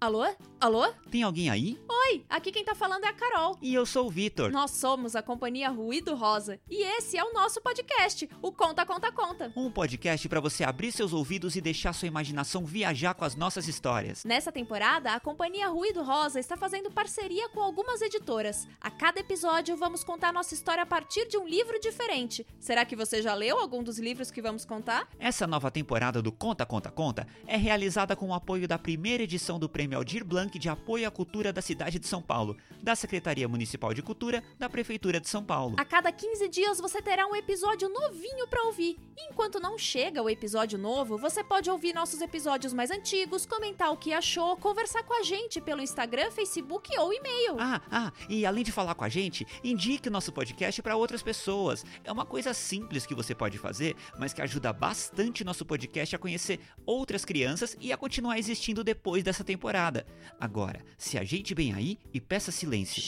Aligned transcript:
Alô? 0.00 0.24
Alô? 0.60 0.86
Tem 1.10 1.24
alguém 1.24 1.50
aí? 1.50 1.76
Oi, 2.10 2.24
aqui 2.26 2.50
quem 2.50 2.64
tá 2.64 2.74
falando 2.74 3.04
é 3.04 3.08
a 3.08 3.12
Carol. 3.12 3.58
E 3.60 3.74
eu 3.74 3.84
sou 3.84 4.06
o 4.06 4.10
Vitor. 4.10 4.50
Nós 4.50 4.70
somos 4.70 5.14
a 5.14 5.20
companhia 5.20 5.68
Ruído 5.68 6.14
Rosa 6.14 6.58
e 6.66 6.82
esse 6.96 7.18
é 7.18 7.22
o 7.22 7.34
nosso 7.34 7.60
podcast, 7.60 8.26
o 8.40 8.50
Conta 8.50 8.86
Conta 8.86 9.12
Conta. 9.12 9.52
Um 9.54 9.70
podcast 9.70 10.26
para 10.26 10.40
você 10.40 10.64
abrir 10.64 10.90
seus 10.90 11.12
ouvidos 11.12 11.54
e 11.54 11.60
deixar 11.60 11.92
sua 11.92 12.08
imaginação 12.08 12.64
viajar 12.64 13.12
com 13.12 13.26
as 13.26 13.36
nossas 13.36 13.68
histórias. 13.68 14.24
Nessa 14.24 14.50
temporada, 14.50 15.12
a 15.12 15.20
companhia 15.20 15.68
Ruído 15.68 16.02
Rosa 16.02 16.40
está 16.40 16.56
fazendo 16.56 16.90
parceria 16.90 17.46
com 17.50 17.60
algumas 17.60 18.00
editoras. 18.00 18.66
A 18.80 18.90
cada 18.90 19.20
episódio 19.20 19.76
vamos 19.76 20.02
contar 20.02 20.32
nossa 20.32 20.54
história 20.54 20.84
a 20.84 20.86
partir 20.86 21.28
de 21.28 21.36
um 21.36 21.46
livro 21.46 21.78
diferente. 21.78 22.46
Será 22.58 22.86
que 22.86 22.96
você 22.96 23.20
já 23.20 23.34
leu 23.34 23.58
algum 23.58 23.82
dos 23.82 23.98
livros 23.98 24.30
que 24.30 24.40
vamos 24.40 24.64
contar? 24.64 25.06
Essa 25.18 25.46
nova 25.46 25.70
temporada 25.70 26.22
do 26.22 26.32
Conta 26.32 26.64
Conta 26.64 26.90
Conta 26.90 27.26
é 27.46 27.58
realizada 27.58 28.16
com 28.16 28.28
o 28.28 28.34
apoio 28.34 28.66
da 28.66 28.78
primeira 28.78 29.24
edição 29.24 29.58
do 29.58 29.68
Prêmio 29.68 29.98
Aldir 29.98 30.24
Blanc 30.24 30.58
de 30.58 30.70
Apoio 30.70 31.06
à 31.06 31.10
Cultura 31.10 31.52
da 31.52 31.60
cidade 31.60 31.97
de 31.98 32.06
São 32.06 32.22
Paulo, 32.22 32.56
da 32.82 32.94
Secretaria 32.94 33.48
Municipal 33.48 33.92
de 33.92 34.02
Cultura 34.02 34.42
da 34.58 34.68
Prefeitura 34.68 35.20
de 35.20 35.28
São 35.28 35.44
Paulo. 35.44 35.76
A 35.78 35.84
cada 35.84 36.12
15 36.12 36.48
dias 36.48 36.80
você 36.80 37.02
terá 37.02 37.26
um 37.26 37.34
episódio 37.34 37.88
novinho 37.88 38.46
para 38.48 38.62
ouvir. 38.64 38.96
E 39.16 39.30
enquanto 39.30 39.58
não 39.58 39.76
chega 39.76 40.22
o 40.22 40.30
episódio 40.30 40.78
novo, 40.78 41.18
você 41.18 41.42
pode 41.42 41.68
ouvir 41.70 41.92
nossos 41.92 42.20
episódios 42.20 42.72
mais 42.72 42.90
antigos, 42.90 43.46
comentar 43.46 43.90
o 43.90 43.96
que 43.96 44.12
achou, 44.12 44.56
conversar 44.56 45.02
com 45.02 45.18
a 45.18 45.22
gente 45.22 45.60
pelo 45.60 45.82
Instagram, 45.82 46.30
Facebook 46.30 46.96
ou 46.98 47.12
e-mail. 47.12 47.56
Ah, 47.58 47.80
ah, 47.90 48.12
e 48.28 48.46
além 48.46 48.62
de 48.62 48.72
falar 48.72 48.94
com 48.94 49.04
a 49.04 49.08
gente, 49.08 49.46
indique 49.62 50.08
nosso 50.08 50.32
podcast 50.32 50.80
para 50.82 50.96
outras 50.96 51.22
pessoas. 51.22 51.84
É 52.04 52.12
uma 52.12 52.24
coisa 52.24 52.54
simples 52.54 53.06
que 53.06 53.14
você 53.14 53.34
pode 53.34 53.58
fazer, 53.58 53.96
mas 54.18 54.32
que 54.32 54.42
ajuda 54.42 54.72
bastante 54.72 55.44
nosso 55.44 55.64
podcast 55.64 56.14
a 56.14 56.18
conhecer 56.18 56.60
outras 56.86 57.24
crianças 57.24 57.76
e 57.80 57.92
a 57.92 57.96
continuar 57.96 58.38
existindo 58.38 58.84
depois 58.84 59.24
dessa 59.24 59.42
temporada. 59.42 60.06
Agora, 60.38 60.84
se 60.96 61.18
ajeite 61.18 61.54
bem 61.54 61.74
aí 61.74 61.87
e 62.12 62.20
peça 62.20 62.50
silêncio. 62.50 63.02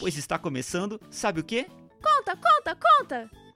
Pois 0.00 0.16
está 0.16 0.38
começando, 0.38 1.00
sabe 1.10 1.40
o 1.40 1.44
quê? 1.44 1.66
Conta, 2.02 2.36
conta, 2.36 2.76
conta! 2.76 3.47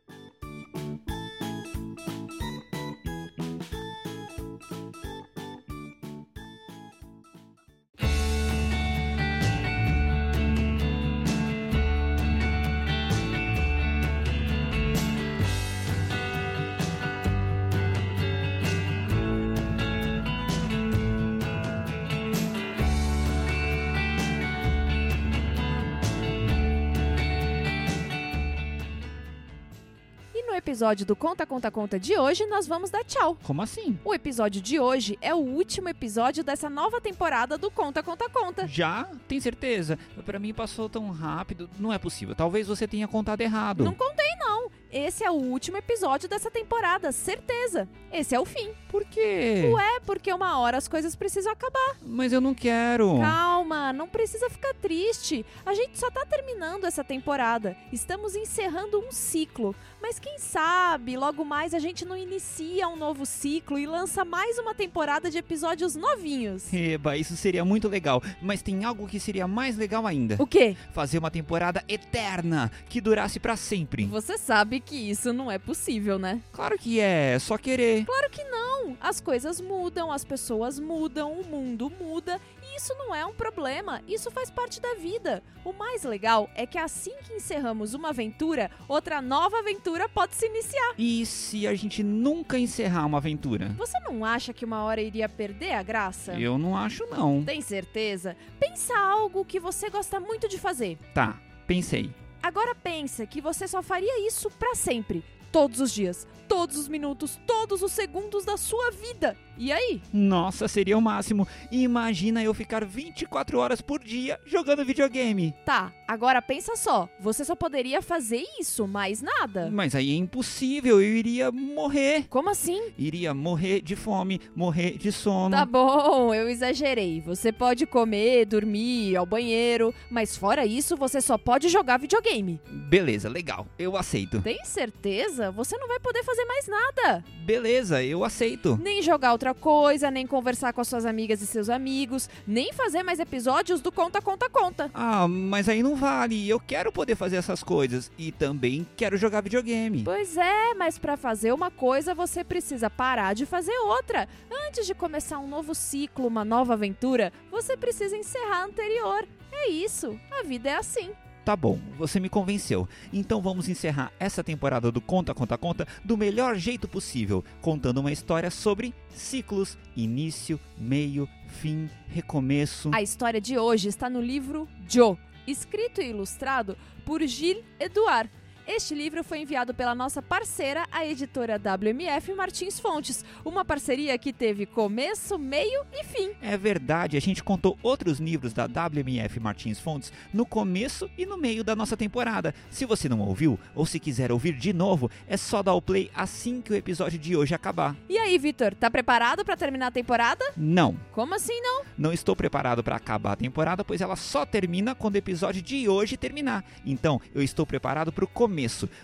Episódio 30.72 31.04
do 31.04 31.14
Conta 31.14 31.44
Conta 31.44 31.70
Conta 31.70 32.00
de 32.00 32.16
hoje, 32.16 32.46
nós 32.46 32.66
vamos 32.66 32.88
dar 32.88 33.04
tchau. 33.04 33.36
Como 33.42 33.60
assim? 33.60 33.98
O 34.02 34.14
episódio 34.14 34.58
de 34.62 34.80
hoje 34.80 35.18
é 35.20 35.34
o 35.34 35.36
último 35.36 35.90
episódio 35.90 36.42
dessa 36.42 36.70
nova 36.70 36.98
temporada 36.98 37.58
do 37.58 37.70
Conta 37.70 38.02
Conta 38.02 38.26
Conta. 38.30 38.66
Já? 38.66 39.06
Tem 39.28 39.38
certeza? 39.38 39.98
Para 40.24 40.38
mim 40.38 40.54
passou 40.54 40.88
tão 40.88 41.10
rápido. 41.10 41.68
Não 41.78 41.92
é 41.92 41.98
possível. 41.98 42.34
Talvez 42.34 42.66
você 42.66 42.88
tenha 42.88 43.06
contado 43.06 43.42
errado. 43.42 43.84
Não 43.84 43.92
contei, 43.92 44.34
não. 44.38 44.51
Esse 44.92 45.24
é 45.24 45.30
o 45.30 45.34
último 45.34 45.78
episódio 45.78 46.28
dessa 46.28 46.50
temporada, 46.50 47.10
certeza. 47.12 47.88
Esse 48.12 48.34
é 48.34 48.38
o 48.38 48.44
fim. 48.44 48.72
Por 48.90 49.06
quê? 49.06 49.70
Ué, 49.72 50.00
porque 50.04 50.30
uma 50.30 50.58
hora 50.58 50.76
as 50.76 50.86
coisas 50.86 51.16
precisam 51.16 51.50
acabar. 51.50 51.96
Mas 52.02 52.30
eu 52.30 52.42
não 52.42 52.54
quero. 52.54 53.18
Calma, 53.18 53.90
não 53.90 54.06
precisa 54.06 54.50
ficar 54.50 54.74
triste. 54.74 55.46
A 55.64 55.72
gente 55.72 55.98
só 55.98 56.10
tá 56.10 56.26
terminando 56.26 56.84
essa 56.84 57.02
temporada. 57.02 57.74
Estamos 57.90 58.36
encerrando 58.36 58.98
um 59.00 59.10
ciclo. 59.10 59.74
Mas 60.02 60.18
quem 60.18 60.38
sabe, 60.38 61.16
logo 61.16 61.42
mais 61.42 61.72
a 61.72 61.78
gente 61.78 62.04
não 62.04 62.16
inicia 62.16 62.86
um 62.86 62.96
novo 62.96 63.24
ciclo 63.24 63.78
e 63.78 63.86
lança 63.86 64.26
mais 64.26 64.58
uma 64.58 64.74
temporada 64.74 65.30
de 65.30 65.38
episódios 65.38 65.96
novinhos. 65.96 66.70
Eba, 66.70 67.16
isso 67.16 67.34
seria 67.34 67.64
muito 67.64 67.88
legal. 67.88 68.22
Mas 68.42 68.60
tem 68.60 68.84
algo 68.84 69.06
que 69.06 69.18
seria 69.18 69.48
mais 69.48 69.74
legal 69.74 70.06
ainda. 70.06 70.36
O 70.38 70.46
quê? 70.46 70.76
Fazer 70.92 71.16
uma 71.16 71.30
temporada 71.30 71.82
eterna, 71.88 72.70
que 72.90 73.00
durasse 73.00 73.40
pra 73.40 73.56
sempre. 73.56 74.04
Você 74.04 74.36
sabe 74.36 74.81
que 74.84 74.96
isso 74.96 75.32
não 75.32 75.50
é 75.50 75.58
possível, 75.58 76.18
né? 76.18 76.40
Claro 76.52 76.78
que 76.78 77.00
é, 77.00 77.38
só 77.38 77.56
querer. 77.56 78.04
Claro 78.04 78.30
que 78.30 78.44
não. 78.44 78.96
As 79.00 79.20
coisas 79.20 79.60
mudam, 79.60 80.12
as 80.12 80.24
pessoas 80.24 80.78
mudam, 80.78 81.32
o 81.32 81.46
mundo 81.46 81.90
muda 81.90 82.40
e 82.62 82.76
isso 82.76 82.94
não 82.94 83.14
é 83.14 83.24
um 83.24 83.32
problema. 83.32 84.02
Isso 84.06 84.30
faz 84.30 84.50
parte 84.50 84.80
da 84.80 84.94
vida. 84.94 85.42
O 85.64 85.72
mais 85.72 86.02
legal 86.02 86.50
é 86.54 86.66
que 86.66 86.78
assim 86.78 87.14
que 87.24 87.32
encerramos 87.32 87.94
uma 87.94 88.10
aventura, 88.10 88.70
outra 88.88 89.22
nova 89.22 89.58
aventura 89.58 90.08
pode 90.08 90.34
se 90.34 90.46
iniciar. 90.46 90.94
E 90.98 91.24
se 91.24 91.66
a 91.66 91.74
gente 91.74 92.02
nunca 92.02 92.58
encerrar 92.58 93.06
uma 93.06 93.18
aventura? 93.18 93.74
Você 93.78 93.98
não 94.00 94.24
acha 94.24 94.52
que 94.52 94.64
uma 94.64 94.82
hora 94.84 95.00
iria 95.00 95.28
perder 95.28 95.72
a 95.72 95.82
graça? 95.82 96.32
Eu 96.34 96.58
não 96.58 96.76
acho 96.76 97.06
não. 97.06 97.44
Tem 97.44 97.60
certeza? 97.60 98.36
Pensa 98.58 98.96
algo 98.98 99.44
que 99.44 99.60
você 99.60 99.88
gosta 99.88 100.18
muito 100.18 100.48
de 100.48 100.58
fazer. 100.58 100.98
Tá, 101.14 101.40
pensei. 101.66 102.10
Agora 102.42 102.74
pensa 102.74 103.24
que 103.24 103.40
você 103.40 103.68
só 103.68 103.82
faria 103.82 104.26
isso 104.26 104.50
pra 104.50 104.74
sempre, 104.74 105.22
todos 105.52 105.80
os 105.80 105.92
dias, 105.92 106.26
todos 106.48 106.76
os 106.76 106.88
minutos, 106.88 107.38
todos 107.46 107.82
os 107.82 107.92
segundos 107.92 108.44
da 108.44 108.56
sua 108.56 108.90
vida. 108.90 109.36
E 109.56 109.70
aí? 109.70 110.00
Nossa, 110.12 110.66
seria 110.66 110.96
o 110.96 111.00
máximo. 111.00 111.46
Imagina 111.70 112.42
eu 112.42 112.54
ficar 112.54 112.84
24 112.84 113.58
horas 113.58 113.80
por 113.80 114.02
dia 114.02 114.40
jogando 114.46 114.84
videogame. 114.84 115.54
Tá, 115.64 115.92
agora 116.08 116.40
pensa 116.40 116.74
só, 116.74 117.08
você 117.20 117.44
só 117.44 117.54
poderia 117.54 118.00
fazer 118.00 118.42
isso, 118.58 118.86
mais 118.88 119.20
nada. 119.20 119.70
Mas 119.70 119.94
aí 119.94 120.10
é 120.10 120.16
impossível, 120.16 121.00
eu 121.00 121.16
iria 121.16 121.52
morrer. 121.52 122.26
Como 122.28 122.50
assim? 122.50 122.92
Iria 122.98 123.34
morrer 123.34 123.82
de 123.82 123.94
fome, 123.94 124.40
morrer 124.56 124.96
de 124.96 125.12
sono. 125.12 125.54
Tá 125.54 125.66
bom, 125.66 126.34
eu 126.34 126.48
exagerei. 126.48 127.20
Você 127.20 127.52
pode 127.52 127.86
comer, 127.86 128.46
dormir, 128.46 129.10
ir 129.10 129.16
ao 129.16 129.26
banheiro, 129.26 129.94
mas 130.10 130.36
fora 130.36 130.64
isso, 130.66 130.96
você 130.96 131.20
só 131.20 131.36
pode 131.36 131.68
jogar 131.68 131.98
videogame. 131.98 132.60
Beleza, 132.88 133.28
legal, 133.28 133.66
eu 133.78 133.96
aceito. 133.96 134.40
Tem 134.40 134.64
certeza? 134.64 135.41
Você 135.50 135.76
não 135.76 135.88
vai 135.88 135.98
poder 136.00 136.22
fazer 136.22 136.44
mais 136.44 136.68
nada. 136.68 137.24
Beleza, 137.44 138.02
eu 138.02 138.24
aceito. 138.24 138.78
Nem 138.80 139.02
jogar 139.02 139.32
outra 139.32 139.52
coisa, 139.52 140.10
nem 140.10 140.26
conversar 140.26 140.72
com 140.72 140.80
as 140.80 140.88
suas 140.88 141.04
amigas 141.04 141.42
e 141.42 141.46
seus 141.46 141.68
amigos, 141.68 142.28
nem 142.46 142.72
fazer 142.72 143.02
mais 143.02 143.18
episódios 143.18 143.80
do 143.80 143.90
Conta 143.90 144.22
Conta 144.22 144.48
Conta. 144.48 144.90
Ah, 144.94 145.26
mas 145.26 145.68
aí 145.68 145.82
não 145.82 145.96
vale. 145.96 146.48
Eu 146.48 146.60
quero 146.60 146.92
poder 146.92 147.16
fazer 147.16 147.36
essas 147.36 147.62
coisas 147.62 148.10
e 148.16 148.30
também 148.30 148.86
quero 148.96 149.16
jogar 149.16 149.40
videogame. 149.42 150.04
Pois 150.04 150.36
é, 150.36 150.74
mas 150.74 150.98
pra 150.98 151.16
fazer 151.16 151.52
uma 151.52 151.70
coisa 151.70 152.14
você 152.14 152.44
precisa 152.44 152.88
parar 152.88 153.34
de 153.34 153.44
fazer 153.44 153.76
outra. 153.78 154.28
Antes 154.68 154.86
de 154.86 154.94
começar 154.94 155.38
um 155.38 155.48
novo 155.48 155.74
ciclo, 155.74 156.26
uma 156.26 156.44
nova 156.44 156.74
aventura, 156.74 157.32
você 157.50 157.76
precisa 157.76 158.16
encerrar 158.16 158.62
a 158.62 158.64
anterior. 158.66 159.26
É 159.50 159.68
isso, 159.68 160.18
a 160.30 160.42
vida 160.42 160.70
é 160.70 160.76
assim. 160.76 161.10
Tá 161.44 161.56
bom, 161.56 161.78
você 161.98 162.20
me 162.20 162.28
convenceu. 162.28 162.88
Então 163.12 163.42
vamos 163.42 163.68
encerrar 163.68 164.12
essa 164.20 164.44
temporada 164.44 164.92
do 164.92 165.00
Conta 165.00 165.34
Conta 165.34 165.58
Conta 165.58 165.88
do 166.04 166.16
melhor 166.16 166.54
jeito 166.54 166.86
possível, 166.86 167.44
contando 167.60 167.98
uma 167.98 168.12
história 168.12 168.48
sobre 168.48 168.94
ciclos, 169.08 169.76
início, 169.96 170.58
meio, 170.78 171.28
fim, 171.48 171.90
recomeço. 172.06 172.90
A 172.94 173.02
história 173.02 173.40
de 173.40 173.58
hoje 173.58 173.88
está 173.88 174.08
no 174.08 174.20
livro 174.20 174.68
Joe, 174.88 175.18
escrito 175.44 176.00
e 176.00 176.10
ilustrado 176.10 176.76
por 177.04 177.20
Gilles 177.22 177.64
Edouard. 177.80 178.30
Este 178.66 178.94
livro 178.94 179.24
foi 179.24 179.40
enviado 179.40 179.74
pela 179.74 179.92
nossa 179.94 180.22
parceira, 180.22 180.86
a 180.92 181.04
editora 181.04 181.58
WMF 181.58 182.32
Martins 182.32 182.78
Fontes, 182.78 183.24
uma 183.44 183.64
parceria 183.64 184.16
que 184.16 184.32
teve 184.32 184.66
começo, 184.66 185.36
meio 185.36 185.84
e 185.92 186.04
fim. 186.04 186.30
É 186.40 186.56
verdade, 186.56 187.16
a 187.16 187.20
gente 187.20 187.42
contou 187.42 187.76
outros 187.82 188.20
livros 188.20 188.52
da 188.52 188.66
WMF 188.66 189.40
Martins 189.40 189.80
Fontes 189.80 190.12
no 190.32 190.46
começo 190.46 191.10
e 191.18 191.26
no 191.26 191.36
meio 191.36 191.64
da 191.64 191.74
nossa 191.74 191.96
temporada. 191.96 192.54
Se 192.70 192.86
você 192.86 193.08
não 193.08 193.20
ouviu, 193.20 193.58
ou 193.74 193.84
se 193.84 193.98
quiser 193.98 194.30
ouvir 194.30 194.52
de 194.56 194.72
novo, 194.72 195.10
é 195.26 195.36
só 195.36 195.60
dar 195.60 195.74
o 195.74 195.82
play 195.82 196.08
assim 196.14 196.60
que 196.60 196.72
o 196.72 196.76
episódio 196.76 197.18
de 197.18 197.36
hoje 197.36 197.54
acabar. 197.54 197.96
E 198.08 198.16
aí, 198.16 198.38
Vitor, 198.38 198.74
tá 198.76 198.88
preparado 198.88 199.44
para 199.44 199.56
terminar 199.56 199.88
a 199.88 199.92
temporada? 199.92 200.44
Não, 200.56 200.96
Como 201.10 201.34
assim 201.34 201.60
não? 201.60 201.82
não 201.98 202.12
estou 202.12 202.36
preparado 202.36 202.82
para 202.82 202.94
acabar 202.96 203.32
a 203.32 203.36
temporada, 203.36 203.84
pois 203.84 204.00
ela 204.00 204.14
só 204.14 204.46
termina 204.46 204.94
quando 204.94 205.16
o 205.16 205.18
episódio 205.18 205.60
de 205.60 205.88
hoje 205.88 206.16
terminar. 206.16 206.64
Então, 206.86 207.20
eu 207.34 207.42
estou 207.42 207.66
preparado 207.66 208.12
para 208.12 208.24
o 208.24 208.28
começo. 208.28 208.51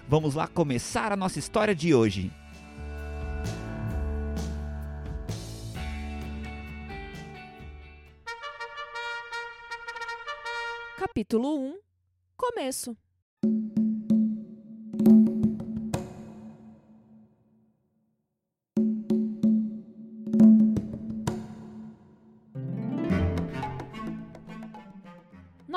Vamos 0.09 0.35
lá 0.35 0.47
começar 0.47 1.11
a 1.11 1.17
nossa 1.17 1.39
história 1.39 1.75
de 1.75 1.95
hoje. 1.95 2.31
Capítulo 10.99 11.59
1 11.59 11.79
Começo 12.37 12.97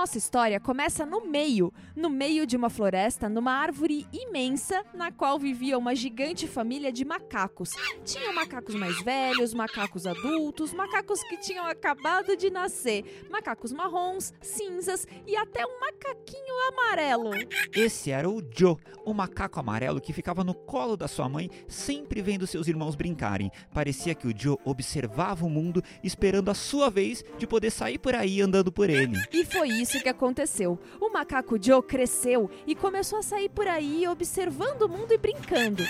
nossa 0.01 0.17
história 0.17 0.59
começa 0.59 1.05
no 1.05 1.27
meio, 1.27 1.71
no 1.95 2.09
meio 2.09 2.47
de 2.47 2.57
uma 2.57 2.71
floresta, 2.71 3.29
numa 3.29 3.51
árvore 3.51 4.07
imensa, 4.11 4.83
na 4.95 5.11
qual 5.11 5.37
vivia 5.37 5.77
uma 5.77 5.93
gigante 5.93 6.47
família 6.47 6.91
de 6.91 7.05
macacos. 7.05 7.69
Tinham 8.03 8.33
macacos 8.33 8.73
mais 8.73 8.99
velhos, 9.03 9.53
macacos 9.53 10.07
adultos, 10.07 10.73
macacos 10.73 11.21
que 11.25 11.37
tinham 11.37 11.67
acabado 11.67 12.35
de 12.35 12.49
nascer, 12.49 13.27
macacos 13.29 13.71
marrons, 13.71 14.33
cinzas 14.41 15.05
e 15.27 15.35
até 15.35 15.63
um 15.63 15.79
macaquinho 15.79 16.55
amarelo. 16.69 17.29
Esse 17.71 18.09
era 18.09 18.27
o 18.27 18.41
Joe, 18.57 18.77
o 19.05 19.13
macaco 19.13 19.59
amarelo 19.59 20.01
que 20.01 20.13
ficava 20.13 20.43
no 20.43 20.55
colo 20.55 20.97
da 20.97 21.07
sua 21.07 21.29
mãe, 21.29 21.47
sempre 21.67 22.23
vendo 22.23 22.47
seus 22.47 22.67
irmãos 22.67 22.95
brincarem. 22.95 23.51
Parecia 23.71 24.15
que 24.15 24.27
o 24.27 24.33
Joe 24.35 24.57
observava 24.65 25.45
o 25.45 25.49
mundo, 25.49 25.83
esperando 26.03 26.49
a 26.49 26.55
sua 26.55 26.89
vez 26.89 27.23
de 27.37 27.45
poder 27.45 27.69
sair 27.69 27.99
por 27.99 28.15
aí 28.15 28.41
andando 28.41 28.71
por 28.71 28.89
ele. 28.89 29.15
E 29.31 29.45
foi 29.45 29.67
isso 29.67 29.90
que 29.99 30.09
aconteceu. 30.09 30.79
O 30.99 31.09
macaco 31.09 31.61
Joe 31.61 31.81
cresceu 31.81 32.49
e 32.65 32.75
começou 32.75 33.19
a 33.19 33.23
sair 33.23 33.49
por 33.49 33.67
aí 33.67 34.07
observando 34.07 34.83
o 34.83 34.89
mundo 34.89 35.11
e 35.11 35.17
brincando. 35.17 35.83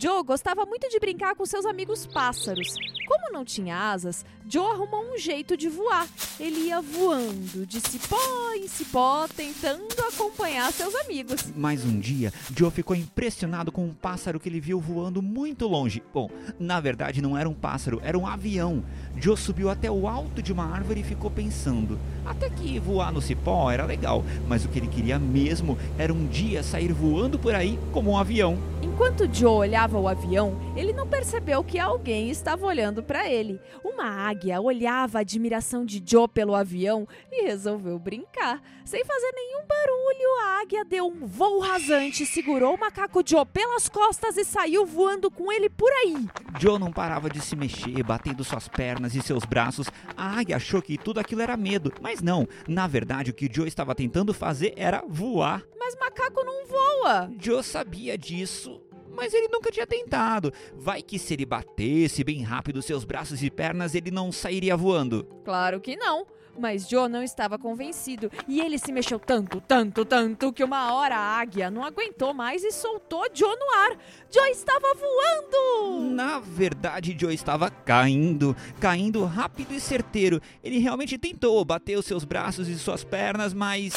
Joe 0.00 0.22
gostava 0.24 0.66
muito 0.66 0.88
de 0.88 0.98
brincar 0.98 1.34
com 1.34 1.46
seus 1.46 1.64
amigos 1.64 2.06
pássaros. 2.06 2.74
Como 3.06 3.32
não 3.32 3.44
tinha 3.44 3.76
asas, 3.76 4.24
Joe 4.48 4.72
arrumou 4.72 5.14
um 5.14 5.16
jeito 5.16 5.56
de 5.56 5.68
voar. 5.68 6.08
Ele 6.38 6.66
ia 6.66 6.80
voando 6.80 7.64
de 7.64 7.80
cipó 7.80 8.18
em 8.56 8.66
cipó, 8.66 9.26
tentando 9.28 9.94
acompanhar 10.08 10.72
seus 10.72 10.94
amigos. 10.96 11.52
Mas 11.54 11.84
um 11.84 11.98
dia, 11.98 12.32
Joe 12.56 12.70
ficou 12.70 12.96
impressionado 12.96 13.70
com 13.70 13.84
um 13.84 13.94
pássaro 13.94 14.40
que 14.40 14.48
ele 14.48 14.60
viu 14.60 14.80
voando 14.80 15.22
muito 15.22 15.66
longe. 15.66 16.02
Bom, 16.12 16.30
na 16.58 16.80
verdade 16.80 17.22
não 17.22 17.36
era 17.36 17.48
um 17.48 17.54
pássaro, 17.54 18.00
era 18.02 18.18
um 18.18 18.26
avião. 18.26 18.84
Joe 19.16 19.36
subiu 19.36 19.70
até 19.70 19.90
o 19.90 20.08
alto 20.08 20.42
de 20.42 20.52
uma 20.52 20.64
árvore 20.64 21.00
e 21.00 21.04
ficou 21.04 21.30
pensando. 21.30 21.98
Até 22.24 22.50
que 22.50 22.78
voar 22.78 23.12
no 23.14 23.22
cipó 23.22 23.70
era 23.70 23.86
legal, 23.86 24.22
mas 24.46 24.64
o 24.64 24.68
que 24.68 24.78
ele 24.78 24.88
queria 24.88 25.18
mesmo 25.18 25.78
era 25.96 26.12
um 26.12 26.26
dia 26.26 26.62
sair 26.62 26.92
voando 26.92 27.38
por 27.38 27.54
aí 27.54 27.78
como 27.92 28.10
um 28.10 28.18
avião. 28.18 28.58
Enquanto 28.82 29.32
Joe 29.32 29.56
olhava 29.56 29.98
o 29.98 30.06
avião, 30.06 30.56
ele 30.76 30.92
não 30.92 31.06
percebeu 31.06 31.64
que 31.64 31.78
alguém 31.78 32.28
estava 32.30 32.66
olhando 32.66 33.02
para 33.02 33.30
ele. 33.30 33.60
Uma 33.82 34.04
águia 34.04 34.60
olhava 34.60 35.18
a 35.18 35.20
admiração 35.22 35.84
de 35.84 36.02
Joe 36.04 36.28
pelo 36.28 36.54
avião 36.54 37.08
e 37.32 37.44
resolveu 37.44 37.98
brincar. 37.98 38.60
Sem 38.84 39.02
fazer 39.04 39.32
nenhum 39.34 39.66
barulho, 39.66 40.40
a 40.42 40.60
águia 40.60 40.84
deu 40.84 41.06
um 41.06 41.26
voo 41.26 41.60
rasante, 41.60 42.26
segurou 42.26 42.74
o 42.74 42.78
macaco 42.78 43.22
Joe 43.24 43.46
pelas 43.46 43.88
costas 43.88 44.36
e 44.36 44.44
saiu 44.44 44.84
voando 44.84 45.30
com 45.30 45.50
ele 45.50 45.70
por 45.70 45.90
aí. 45.90 46.28
Joe 46.60 46.78
não 46.78 46.92
parava 46.92 47.30
de 47.30 47.40
se 47.40 47.56
mexer, 47.56 48.02
batendo 48.02 48.44
suas 48.44 48.68
pernas 48.68 49.14
e 49.14 49.22
seus 49.22 49.44
braços. 49.44 49.88
A 50.16 50.38
águia 50.38 50.56
achou 50.56 50.82
que 50.82 50.98
tudo 50.98 51.18
aquilo 51.18 51.40
era 51.40 51.56
medo, 51.56 51.92
mas 52.00 52.20
não. 52.20 52.46
Na 52.68 52.86
verdade, 52.86 53.03
o 53.30 53.34
que 53.34 53.48
Joe 53.52 53.68
estava 53.68 53.94
tentando 53.94 54.32
fazer 54.32 54.72
era 54.76 55.02
voar. 55.06 55.62
Mas 55.78 55.96
macaco 56.00 56.42
não 56.44 56.66
voa. 56.66 57.30
Joe 57.38 57.62
sabia 57.62 58.16
disso, 58.16 58.80
mas 59.14 59.34
ele 59.34 59.48
nunca 59.48 59.70
tinha 59.70 59.86
tentado. 59.86 60.52
Vai 60.74 61.02
que 61.02 61.18
se 61.18 61.34
ele 61.34 61.44
batesse 61.44 62.24
bem 62.24 62.42
rápido 62.42 62.82
seus 62.82 63.04
braços 63.04 63.42
e 63.42 63.50
pernas, 63.50 63.94
ele 63.94 64.10
não 64.10 64.32
sairia 64.32 64.76
voando. 64.76 65.24
Claro 65.44 65.80
que 65.80 65.96
não. 65.96 66.26
Mas 66.58 66.88
Joe 66.88 67.08
não 67.08 67.22
estava 67.22 67.58
convencido 67.58 68.30
e 68.46 68.60
ele 68.60 68.78
se 68.78 68.92
mexeu 68.92 69.18
tanto, 69.18 69.60
tanto, 69.60 70.04
tanto 70.04 70.52
que 70.52 70.62
uma 70.62 70.94
hora 70.94 71.16
a 71.16 71.38
águia 71.38 71.70
não 71.70 71.84
aguentou 71.84 72.32
mais 72.32 72.62
e 72.62 72.70
soltou 72.70 73.26
Joe 73.32 73.56
no 73.56 73.74
ar. 73.74 73.98
Joe 74.30 74.50
estava 74.50 74.86
voando! 74.94 76.10
Na 76.10 76.38
verdade, 76.38 77.16
Joe 77.18 77.34
estava 77.34 77.70
caindo, 77.70 78.56
caindo 78.80 79.24
rápido 79.24 79.74
e 79.74 79.80
certeiro. 79.80 80.40
Ele 80.62 80.78
realmente 80.78 81.18
tentou 81.18 81.64
bater 81.64 81.98
os 81.98 82.06
seus 82.06 82.24
braços 82.24 82.68
e 82.68 82.78
suas 82.78 83.02
pernas, 83.02 83.52
mas 83.52 83.94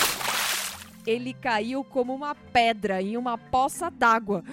ele 1.06 1.34
caiu 1.34 1.84
como 1.84 2.14
uma 2.14 2.36
pedra 2.36 3.02
em 3.02 3.16
uma 3.16 3.38
poça 3.38 3.90
d'água. 3.90 4.44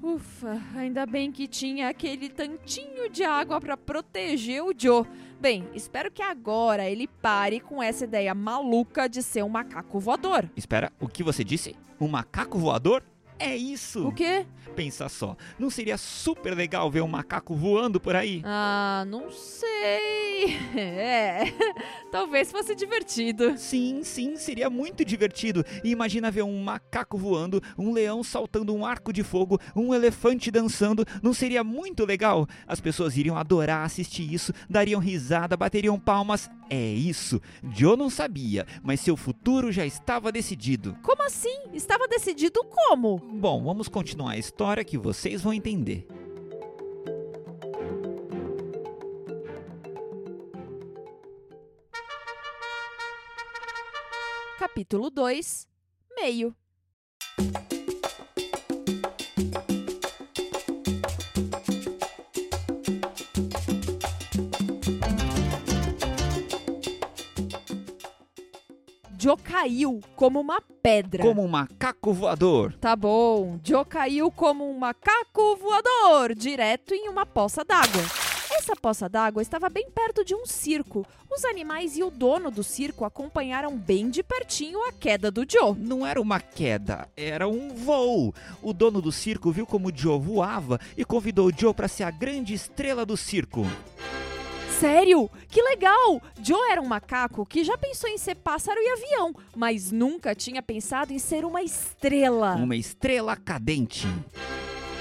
Ufa, 0.00 0.60
ainda 0.76 1.06
bem 1.06 1.32
que 1.32 1.48
tinha 1.48 1.88
aquele 1.88 2.28
tantinho 2.28 3.08
de 3.08 3.24
água 3.24 3.60
para 3.60 3.76
proteger 3.76 4.62
o 4.62 4.72
Joe. 4.76 5.06
Bem, 5.40 5.68
espero 5.74 6.10
que 6.10 6.22
agora 6.22 6.88
ele 6.88 7.06
pare 7.06 7.60
com 7.60 7.82
essa 7.82 8.04
ideia 8.04 8.34
maluca 8.34 9.08
de 9.08 9.22
ser 9.22 9.42
um 9.42 9.48
macaco 9.48 10.00
voador. 10.00 10.48
Espera, 10.56 10.92
o 10.98 11.06
que 11.08 11.22
você 11.22 11.44
disse? 11.44 11.76
Um 12.00 12.08
macaco 12.08 12.58
voador? 12.58 13.02
É 13.38 13.56
isso! 13.56 14.08
O 14.08 14.12
quê? 14.12 14.46
Pensa 14.74 15.08
só, 15.08 15.36
não 15.58 15.70
seria 15.70 15.96
super 15.96 16.54
legal 16.54 16.90
ver 16.90 17.00
um 17.00 17.08
macaco 17.08 17.54
voando 17.54 18.00
por 18.00 18.16
aí? 18.16 18.42
Ah, 18.44 19.04
não 19.06 19.30
sei. 19.30 19.64
É, 20.76 21.44
talvez 22.10 22.50
fosse 22.50 22.74
divertido. 22.74 23.56
Sim, 23.56 24.02
sim, 24.02 24.36
seria 24.36 24.68
muito 24.68 25.04
divertido. 25.04 25.64
E 25.82 25.90
imagina 25.90 26.30
ver 26.30 26.42
um 26.42 26.62
macaco 26.62 27.16
voando, 27.16 27.62
um 27.78 27.92
leão 27.92 28.22
saltando 28.22 28.74
um 28.74 28.84
arco 28.84 29.12
de 29.12 29.22
fogo, 29.22 29.58
um 29.74 29.94
elefante 29.94 30.50
dançando. 30.50 31.04
Não 31.22 31.32
seria 31.32 31.62
muito 31.62 32.04
legal? 32.04 32.46
As 32.66 32.80
pessoas 32.80 33.16
iriam 33.16 33.36
adorar 33.36 33.84
assistir 33.84 34.32
isso, 34.32 34.52
dariam 34.68 35.00
risada, 35.00 35.56
bateriam 35.56 35.98
palmas. 35.98 36.50
É 36.70 36.92
isso. 36.92 37.40
Joe 37.72 37.96
não 37.96 38.08
sabia, 38.08 38.66
mas 38.82 39.00
seu 39.00 39.16
futuro 39.16 39.70
já 39.70 39.84
estava 39.84 40.32
decidido. 40.32 40.96
Como 41.02 41.22
assim? 41.22 41.64
Estava 41.72 42.08
decidido 42.08 42.60
como? 42.64 43.18
Bom, 43.18 43.62
vamos 43.62 43.88
continuar 43.88 44.32
a 44.32 44.38
história 44.38 44.84
que 44.84 44.98
vocês 44.98 45.42
vão 45.42 45.52
entender. 45.52 46.06
Capítulo 54.58 55.10
2 55.10 55.68
Meio 56.16 56.54
Joe 69.24 69.38
caiu 69.38 70.00
como 70.16 70.38
uma 70.38 70.60
pedra. 70.82 71.22
Como 71.22 71.42
um 71.42 71.48
macaco 71.48 72.12
voador. 72.12 72.74
Tá 72.74 72.94
bom, 72.94 73.58
Joe 73.64 73.82
caiu 73.82 74.30
como 74.30 74.70
um 74.70 74.78
macaco 74.78 75.56
voador, 75.56 76.34
direto 76.34 76.92
em 76.92 77.08
uma 77.08 77.24
poça 77.24 77.64
d'água. 77.64 78.02
Essa 78.52 78.76
poça 78.76 79.08
d'água 79.08 79.40
estava 79.40 79.70
bem 79.70 79.88
perto 79.90 80.22
de 80.22 80.34
um 80.34 80.44
circo. 80.44 81.06
Os 81.34 81.42
animais 81.46 81.96
e 81.96 82.02
o 82.02 82.10
dono 82.10 82.50
do 82.50 82.62
circo 82.62 83.02
acompanharam 83.06 83.78
bem 83.78 84.10
de 84.10 84.22
pertinho 84.22 84.86
a 84.86 84.92
queda 84.92 85.30
do 85.30 85.46
Joe. 85.50 85.74
Não 85.74 86.04
era 86.04 86.20
uma 86.20 86.38
queda, 86.38 87.08
era 87.16 87.48
um 87.48 87.70
voo. 87.70 88.34
O 88.60 88.74
dono 88.74 89.00
do 89.00 89.10
circo 89.10 89.50
viu 89.50 89.64
como 89.64 89.88
o 89.88 89.96
Joe 89.96 90.20
voava 90.20 90.78
e 90.98 91.02
convidou 91.02 91.48
o 91.48 91.52
Joe 91.58 91.72
para 91.72 91.88
ser 91.88 92.02
a 92.02 92.10
grande 92.10 92.52
estrela 92.52 93.06
do 93.06 93.16
circo. 93.16 93.62
Sério? 94.84 95.30
Que 95.48 95.62
legal! 95.62 96.20
Joe 96.42 96.70
era 96.70 96.82
um 96.82 96.86
macaco 96.86 97.46
que 97.46 97.64
já 97.64 97.74
pensou 97.78 98.10
em 98.10 98.18
ser 98.18 98.34
pássaro 98.34 98.78
e 98.78 98.92
avião, 98.92 99.34
mas 99.56 99.90
nunca 99.90 100.34
tinha 100.34 100.60
pensado 100.60 101.10
em 101.10 101.18
ser 101.18 101.42
uma 101.46 101.62
estrela. 101.62 102.54
Uma 102.56 102.76
estrela 102.76 103.34
cadente. 103.34 104.06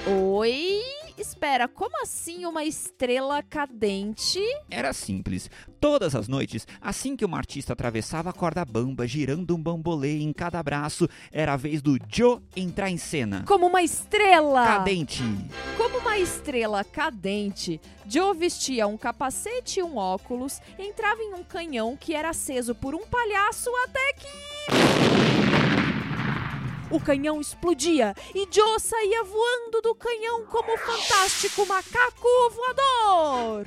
Oi? 0.07 0.79
Espera, 1.17 1.67
como 1.67 2.01
assim 2.01 2.45
uma 2.45 2.63
estrela 2.63 3.43
cadente? 3.43 4.39
Era 4.69 4.91
simples. 4.93 5.49
Todas 5.79 6.15
as 6.15 6.27
noites, 6.27 6.67
assim 6.81 7.15
que 7.15 7.23
uma 7.23 7.37
artista 7.37 7.73
atravessava 7.73 8.31
a 8.31 8.33
corda 8.33 8.65
bamba, 8.65 9.07
girando 9.07 9.55
um 9.55 9.61
bambolê 9.61 10.19
em 10.19 10.33
cada 10.33 10.61
braço, 10.63 11.07
era 11.31 11.53
a 11.53 11.57
vez 11.57 11.81
do 11.81 11.97
Joe 12.07 12.39
entrar 12.55 12.89
em 12.89 12.97
cena. 12.97 13.43
Como 13.47 13.67
uma 13.67 13.83
estrela! 13.83 14.65
Cadente. 14.65 15.23
Como 15.77 15.99
uma 15.99 16.17
estrela 16.17 16.83
cadente, 16.83 17.79
Joe 18.07 18.35
vestia 18.35 18.87
um 18.87 18.97
capacete 18.97 19.79
e 19.79 19.83
um 19.83 19.97
óculos, 19.97 20.59
entrava 20.79 21.21
em 21.21 21.33
um 21.33 21.43
canhão 21.43 21.95
que 21.95 22.15
era 22.15 22.29
aceso 22.29 22.73
por 22.73 22.95
um 22.95 23.05
palhaço 23.05 23.69
até 23.85 24.13
que. 24.13 25.42
O 26.93 26.99
canhão 26.99 27.41
explodia 27.41 28.13
e 28.35 28.47
Joe 28.51 28.79
saía 28.79 29.23
voando 29.23 29.81
do 29.81 29.95
canhão 29.95 30.45
como 30.45 30.75
o 30.75 30.77
fantástico 30.77 31.65
macaco 31.65 32.27
voador. 32.51 33.65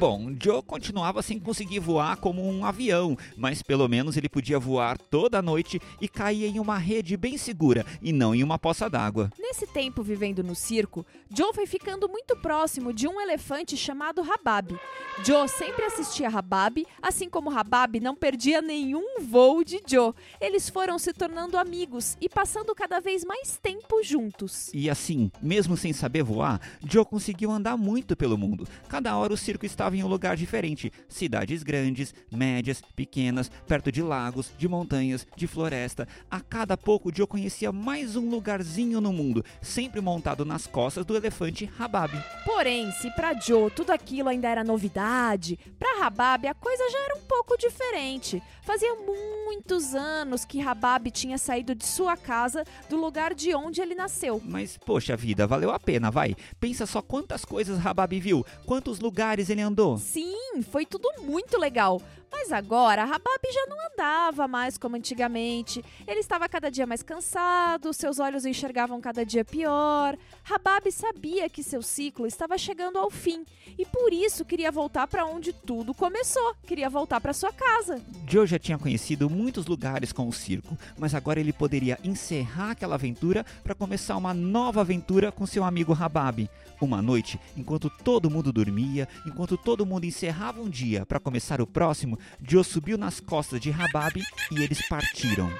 Bom, 0.00 0.34
Joe 0.42 0.62
continuava 0.62 1.20
sem 1.20 1.38
conseguir 1.38 1.78
voar 1.78 2.16
como 2.16 2.42
um 2.42 2.64
avião, 2.64 3.18
mas 3.36 3.62
pelo 3.62 3.86
menos 3.86 4.16
ele 4.16 4.30
podia 4.30 4.58
voar 4.58 4.96
toda 4.96 5.38
a 5.38 5.42
noite 5.42 5.78
e 6.00 6.08
caía 6.08 6.48
em 6.48 6.58
uma 6.58 6.78
rede 6.78 7.18
bem 7.18 7.36
segura 7.36 7.84
e 8.00 8.10
não 8.10 8.34
em 8.34 8.42
uma 8.42 8.58
poça 8.58 8.88
d'água. 8.88 9.30
Nesse 9.38 9.66
tempo 9.66 10.02
vivendo 10.02 10.42
no 10.42 10.54
circo, 10.54 11.04
Joe 11.28 11.52
foi 11.52 11.66
ficando 11.66 12.08
muito 12.08 12.34
próximo 12.34 12.94
de 12.94 13.06
um 13.06 13.20
elefante 13.20 13.76
chamado 13.76 14.22
Rabab. 14.22 14.74
Joe 15.22 15.46
sempre 15.46 15.84
assistia 15.84 16.30
Rabab, 16.30 16.86
assim 17.02 17.28
como 17.28 17.50
Rabab 17.50 18.00
não 18.00 18.16
perdia 18.16 18.62
nenhum 18.62 19.20
voo 19.20 19.62
de 19.62 19.82
Joe. 19.86 20.14
Eles 20.40 20.70
foram 20.70 20.98
se 20.98 21.12
tornando 21.12 21.58
amigos 21.58 22.16
e 22.22 22.26
passando 22.26 22.74
cada 22.74 23.00
vez 23.00 23.22
mais 23.22 23.58
tempo 23.62 24.02
juntos. 24.02 24.70
E 24.72 24.88
assim, 24.88 25.30
mesmo 25.42 25.76
sem 25.76 25.92
saber 25.92 26.22
voar, 26.22 26.58
Joe 26.88 27.04
conseguiu 27.04 27.50
andar 27.50 27.76
muito 27.76 28.16
pelo 28.16 28.38
mundo. 28.38 28.66
Cada 28.88 29.14
hora 29.14 29.34
o 29.34 29.36
circo 29.36 29.66
estava 29.66 29.89
estava 29.90 29.96
em 29.96 30.04
um 30.04 30.08
lugar 30.08 30.36
diferente. 30.36 30.92
Cidades 31.08 31.62
grandes, 31.62 32.14
médias, 32.30 32.82
pequenas, 32.94 33.50
perto 33.66 33.90
de 33.90 34.02
lagos, 34.02 34.52
de 34.56 34.68
montanhas, 34.68 35.26
de 35.36 35.46
floresta. 35.46 36.06
A 36.30 36.40
cada 36.40 36.76
pouco 36.76 37.14
Joe 37.14 37.26
conhecia 37.26 37.72
mais 37.72 38.16
um 38.16 38.28
lugarzinho 38.30 39.00
no 39.00 39.12
mundo, 39.12 39.44
sempre 39.60 40.00
montado 40.00 40.44
nas 40.44 40.66
costas 40.66 41.04
do 41.04 41.16
elefante 41.16 41.70
Habab. 41.78 42.12
Porém, 42.44 42.90
se 42.92 43.10
para 43.10 43.38
Joe 43.38 43.70
tudo 43.70 43.90
aquilo 43.90 44.28
ainda 44.28 44.48
era 44.48 44.64
novidade, 44.64 45.58
para 45.78 46.04
Habab 46.04 46.46
a 46.46 46.54
coisa 46.54 46.84
já 46.90 46.98
era 47.04 47.16
um 47.16 47.22
pouco 47.22 47.56
diferente. 47.58 48.42
Fazia 48.62 48.94
muitos 48.94 49.94
anos 49.94 50.44
que 50.44 50.60
Habab 50.60 51.10
tinha 51.10 51.36
saído 51.36 51.74
de 51.74 51.84
sua 51.84 52.16
casa, 52.16 52.64
do 52.88 52.96
lugar 52.96 53.34
de 53.34 53.54
onde 53.54 53.80
ele 53.80 53.94
nasceu. 53.94 54.40
Mas, 54.44 54.76
poxa 54.76 55.16
vida, 55.16 55.46
valeu 55.46 55.70
a 55.70 55.80
pena, 55.80 56.10
vai. 56.10 56.36
Pensa 56.60 56.86
só 56.86 57.02
quantas 57.02 57.44
coisas 57.44 57.84
Habab 57.84 58.20
viu, 58.20 58.46
quantos 58.66 59.00
lugares 59.00 59.50
ele 59.50 59.60
andou. 59.60 59.79
Sim, 59.98 60.62
foi 60.70 60.84
tudo 60.86 61.08
muito 61.22 61.58
legal. 61.58 62.00
Mas 62.32 62.52
agora, 62.52 63.02
Habab 63.02 63.40
já 63.52 63.66
não 63.66 63.76
andava 63.92 64.46
mais 64.46 64.78
como 64.78 64.96
antigamente. 64.96 65.84
Ele 66.06 66.20
estava 66.20 66.48
cada 66.48 66.70
dia 66.70 66.86
mais 66.86 67.02
cansado, 67.02 67.92
seus 67.92 68.18
olhos 68.18 68.46
enxergavam 68.46 69.00
cada 69.00 69.26
dia 69.26 69.44
pior. 69.44 70.16
Habab 70.48 70.90
sabia 70.92 71.48
que 71.48 71.62
seu 71.62 71.82
ciclo 71.82 72.26
estava 72.26 72.56
chegando 72.56 72.98
ao 72.98 73.10
fim 73.10 73.44
e 73.76 73.84
por 73.84 74.12
isso 74.12 74.44
queria 74.44 74.70
voltar 74.70 75.06
para 75.06 75.26
onde 75.26 75.52
tudo 75.52 75.92
começou. 75.92 76.54
Queria 76.66 76.88
voltar 76.88 77.20
para 77.20 77.32
sua 77.32 77.52
casa. 77.52 78.00
Joe 78.28 78.46
já 78.46 78.58
tinha 78.58 78.78
conhecido 78.78 79.28
muitos 79.28 79.66
lugares 79.66 80.12
com 80.12 80.28
o 80.28 80.32
circo, 80.32 80.78
mas 80.98 81.14
agora 81.14 81.40
ele 81.40 81.52
poderia 81.52 81.98
encerrar 82.04 82.72
aquela 82.72 82.94
aventura 82.94 83.44
para 83.62 83.74
começar 83.74 84.16
uma 84.16 84.32
nova 84.32 84.80
aventura 84.80 85.32
com 85.32 85.46
seu 85.46 85.64
amigo 85.64 85.96
Habab. 85.98 86.48
Uma 86.80 87.02
noite, 87.02 87.38
enquanto 87.56 87.90
todo 87.90 88.30
mundo 88.30 88.52
dormia, 88.52 89.06
enquanto 89.26 89.58
todo 89.58 89.69
mundo 89.86 90.04
encerrava 90.04 90.60
um 90.60 90.68
dia 90.68 91.06
para 91.06 91.20
começar 91.20 91.60
o 91.60 91.66
próximo, 91.66 92.18
Joe 92.46 92.64
subiu 92.64 92.98
nas 92.98 93.20
costas 93.20 93.60
de 93.60 93.70
Habab 93.70 94.22
e 94.50 94.62
eles 94.62 94.86
partiram. 94.88 95.50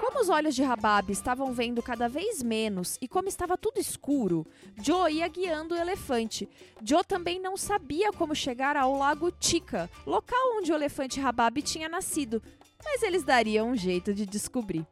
Como 0.00 0.20
os 0.20 0.28
olhos 0.28 0.54
de 0.54 0.62
Habab 0.62 1.10
estavam 1.10 1.52
vendo 1.52 1.82
cada 1.82 2.08
vez 2.08 2.42
menos 2.42 2.96
e 3.02 3.08
como 3.08 3.28
estava 3.28 3.58
tudo 3.58 3.78
escuro, 3.78 4.46
Joe 4.82 5.12
ia 5.12 5.28
guiando 5.28 5.74
o 5.74 5.78
elefante. 5.78 6.48
Joe 6.82 7.04
também 7.04 7.40
não 7.40 7.56
sabia 7.56 8.12
como 8.12 8.34
chegar 8.34 8.76
ao 8.76 8.96
lago 8.96 9.30
Tika, 9.30 9.90
local 10.06 10.56
onde 10.58 10.72
o 10.72 10.74
elefante 10.74 11.20
Habab 11.20 11.60
tinha 11.60 11.88
nascido, 11.88 12.42
mas 12.84 13.02
eles 13.02 13.22
dariam 13.22 13.70
um 13.70 13.76
jeito 13.76 14.14
de 14.14 14.24
descobrir. 14.24 14.86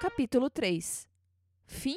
Capítulo 0.00 0.50
3 0.50 1.06
Fim? 1.64 1.96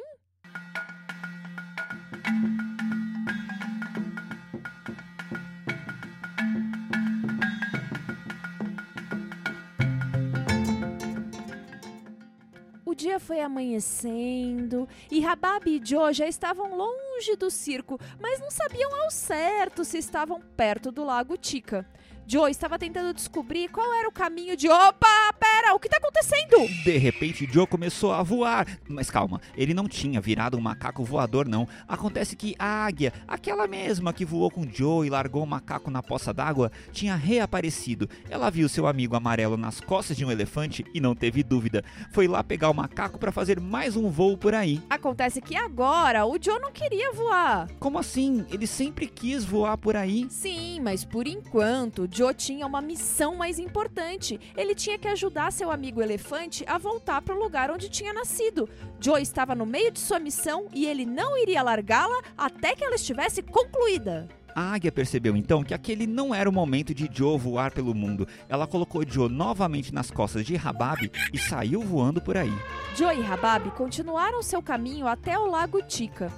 O 12.96 12.98
dia 12.98 13.20
foi 13.20 13.42
amanhecendo 13.42 14.88
e 15.12 15.20
Rabab 15.20 15.70
e 15.70 15.86
Joe 15.86 16.14
já 16.14 16.30
estavam 16.30 16.78
longe 16.78 17.05
do 17.38 17.50
circo, 17.50 18.00
mas 18.20 18.40
não 18.40 18.52
sabiam 18.52 18.94
ao 19.04 19.10
certo 19.10 19.84
se 19.84 19.98
estavam 19.98 20.40
perto 20.56 20.92
do 20.92 21.04
lago 21.04 21.38
Tika. 21.38 21.86
Joe 22.28 22.50
estava 22.50 22.80
tentando 22.80 23.14
descobrir 23.14 23.70
qual 23.70 23.94
era 23.94 24.08
o 24.08 24.12
caminho 24.12 24.58
de. 24.58 24.68
Opa, 24.68 25.34
pera, 25.40 25.76
o 25.76 25.80
que 25.80 25.88
está 25.88 25.98
acontecendo? 25.98 26.68
De 26.84 26.98
repente, 26.98 27.48
Joe 27.52 27.68
começou 27.68 28.12
a 28.12 28.24
voar. 28.24 28.66
Mas 28.90 29.12
calma, 29.12 29.40
ele 29.56 29.76
não 29.76 29.88
tinha 29.88 30.20
virado 30.20 30.58
um 30.58 30.62
macaco 30.62 31.04
voador, 31.04 31.48
não. 31.48 31.68
Acontece 31.88 32.36
que 32.36 32.56
a 32.58 32.66
águia, 32.66 33.14
aquela 33.28 33.68
mesma 33.68 34.12
que 34.12 34.26
voou 34.26 34.50
com 34.50 34.68
Joe 34.68 35.06
e 35.06 35.10
largou 35.10 35.44
o 35.44 35.48
macaco 35.48 35.92
na 35.92 36.02
poça 36.02 36.34
d'água, 36.34 36.72
tinha 36.92 37.16
reaparecido. 37.16 38.10
Ela 38.28 38.50
viu 38.50 38.68
seu 38.68 38.88
amigo 38.88 39.16
amarelo 39.16 39.56
nas 39.56 39.80
costas 39.80 40.18
de 40.18 40.26
um 40.26 40.32
elefante 40.32 40.84
e 40.96 41.00
não 41.00 41.14
teve 41.14 41.44
dúvida. 41.44 41.84
Foi 42.12 42.28
lá 42.28 42.44
pegar 42.44 42.72
o 42.72 42.74
macaco 42.74 43.20
para 43.20 43.32
fazer 43.32 43.60
mais 43.60 43.96
um 43.96 44.10
voo 44.10 44.36
por 44.36 44.56
aí. 44.56 44.82
Acontece 44.90 45.42
que 45.42 45.56
agora 45.56 46.26
o 46.26 46.40
Joe 46.42 46.60
não 46.60 46.72
queria 46.72 47.05
voar. 47.14 47.70
Como 47.80 47.98
assim? 47.98 48.46
Ele 48.52 48.68
sempre 48.68 49.08
quis 49.08 49.44
voar 49.44 49.78
por 49.78 49.96
aí. 49.96 50.28
Sim, 50.30 50.80
mas 50.82 51.04
por 51.04 51.28
enquanto, 51.28 52.08
Joe 52.12 52.34
tinha 52.34 52.66
uma 52.66 52.82
missão 52.82 53.36
mais 53.36 53.60
importante. 53.60 54.40
Ele 54.56 54.76
tinha 54.76 54.98
que 54.98 55.08
ajudar 55.08 55.52
seu 55.52 55.72
amigo 55.72 56.02
elefante 56.02 56.64
a 56.68 56.78
voltar 56.78 57.22
para 57.22 57.36
o 57.36 57.40
lugar 57.40 57.72
onde 57.72 57.90
tinha 57.90 58.14
nascido. 58.14 58.70
Joe 59.00 59.22
estava 59.22 59.56
no 59.56 59.66
meio 59.66 59.92
de 59.92 60.00
sua 60.00 60.20
missão 60.20 60.68
e 60.74 60.86
ele 60.86 61.06
não 61.06 61.38
iria 61.38 61.62
largá-la 61.62 62.22
até 62.38 62.76
que 62.76 62.84
ela 62.84 62.96
estivesse 62.96 63.42
concluída. 63.42 64.28
A 64.56 64.74
águia 64.74 64.90
percebeu 64.90 65.36
então 65.36 65.66
que 65.66 65.74
aquele 65.74 66.08
não 66.08 66.34
era 66.34 66.50
o 66.50 66.54
momento 66.54 66.94
de 66.94 67.10
Joe 67.12 67.38
voar 67.38 67.72
pelo 67.72 67.94
mundo. 67.94 68.26
Ela 68.48 68.66
colocou 68.66 69.04
Joe 69.06 69.28
novamente 69.28 69.94
nas 69.94 70.10
costas 70.10 70.46
de 70.46 70.56
Habab 70.56 71.12
e 71.34 71.38
saiu 71.38 71.82
voando 71.82 72.22
por 72.22 72.38
aí. 72.38 72.54
Joe 72.96 73.20
e 73.20 73.26
Habab 73.26 73.70
continuaram 73.72 74.42
seu 74.42 74.62
caminho 74.62 75.08
até 75.08 75.38
o 75.38 75.46
lago 75.46 75.82
Tika. 75.84 76.32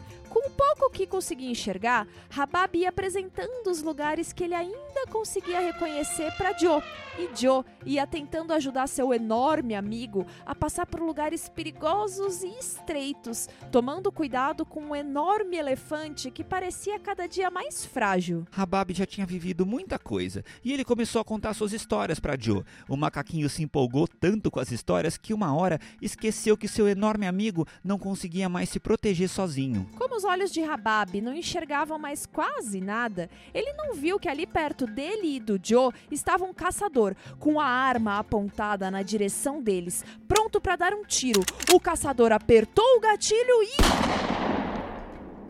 Pouco 0.58 0.90
que 0.90 1.06
conseguia 1.06 1.52
enxergar, 1.52 2.08
Habab 2.36 2.76
ia 2.76 2.90
apresentando 2.90 3.70
os 3.70 3.84
lugares 3.84 4.34
que 4.34 4.44
ele 4.44 4.56
ainda 4.56 4.87
conseguia 5.06 5.60
reconhecer 5.60 6.32
para 6.34 6.58
Joe. 6.58 6.82
E 7.18 7.30
Joe 7.36 7.64
ia 7.86 8.06
tentando 8.06 8.54
ajudar 8.54 8.88
seu 8.88 9.14
enorme 9.14 9.74
amigo 9.76 10.26
a 10.46 10.54
passar 10.54 10.86
por 10.86 11.02
lugares 11.02 11.50
perigosos 11.50 12.44
e 12.44 12.48
estreitos, 12.60 13.50
tomando 13.72 14.12
cuidado 14.12 14.66
com 14.66 14.82
um 14.82 14.96
enorme 14.96 15.58
elefante 15.58 16.30
que 16.30 16.44
parecia 16.44 17.00
cada 17.00 17.28
dia 17.28 17.50
mais 17.50 17.86
frágil. 17.86 18.46
Habab 18.56 18.94
já 18.94 19.06
tinha 19.06 19.26
vivido 19.26 19.66
muita 19.66 20.00
coisa 20.00 20.44
e 20.64 20.72
ele 20.72 20.86
começou 20.86 21.20
a 21.20 21.26
contar 21.26 21.54
suas 21.54 21.74
histórias 21.74 22.20
para 22.20 22.38
Joe. 22.40 22.64
O 22.88 22.96
macaquinho 22.96 23.50
se 23.50 23.64
empolgou 23.64 24.08
tanto 24.08 24.50
com 24.50 24.60
as 24.60 24.72
histórias 24.72 25.18
que 25.18 25.34
uma 25.34 25.56
hora 25.56 25.80
esqueceu 26.02 26.58
que 26.58 26.68
seu 26.68 26.88
enorme 26.88 27.28
amigo 27.28 27.68
não 27.84 28.00
conseguia 28.00 28.48
mais 28.48 28.70
se 28.70 28.80
proteger 28.80 29.30
sozinho. 29.30 29.90
Como 29.98 30.16
os 30.16 30.24
olhos 30.24 30.52
de 30.52 30.64
Habab 30.64 31.20
não 31.22 31.34
enxergavam 31.34 32.00
mais 32.00 32.26
quase 32.26 32.80
nada, 32.80 33.30
ele 33.54 33.74
não 33.74 33.94
viu 33.94 34.20
que 34.20 34.30
ali 34.30 34.48
perto 34.48 34.87
dele 34.88 35.36
e 35.36 35.40
do 35.40 35.60
Joe 35.62 35.94
estava 36.10 36.46
um 36.46 36.54
caçador 36.54 37.16
com 37.40 37.60
a 37.60 37.66
arma 37.66 38.18
apontada 38.18 38.90
na 38.90 39.04
direção 39.04 39.62
deles, 39.62 40.04
pronto 40.28 40.60
para 40.60 40.76
dar 40.76 40.94
um 40.94 41.04
tiro. 41.04 41.42
O 41.74 41.80
caçador 41.80 42.32
apertou 42.32 42.98
o 42.98 43.00
gatilho 43.00 43.64
e 43.64 44.28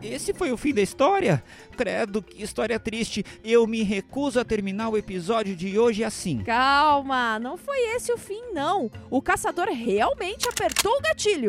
esse 0.00 0.32
foi 0.32 0.52
o 0.52 0.56
fim 0.56 0.72
da 0.72 0.80
história? 0.80 1.42
Credo, 1.76 2.22
que 2.22 2.42
história 2.42 2.78
triste. 2.78 3.24
Eu 3.42 3.66
me 3.66 3.82
recuso 3.82 4.38
a 4.38 4.44
terminar 4.44 4.88
o 4.88 4.96
episódio 4.96 5.56
de 5.56 5.78
hoje 5.78 6.04
assim. 6.04 6.38
Calma, 6.44 7.38
não 7.38 7.56
foi 7.56 7.96
esse 7.96 8.12
o 8.12 8.18
fim, 8.18 8.52
não. 8.52 8.90
O 9.10 9.20
caçador 9.20 9.68
realmente 9.68 10.48
apertou 10.48 10.96
o 10.96 11.00
gatilho. 11.00 11.48